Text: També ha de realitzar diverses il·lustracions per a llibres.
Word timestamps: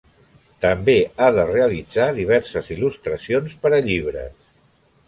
També 0.63 0.95
ha 1.17 1.27
de 1.35 1.45
realitzar 1.51 2.09
diverses 2.17 2.73
il·lustracions 2.79 3.57
per 3.67 3.75
a 3.81 3.85
llibres. 3.91 4.35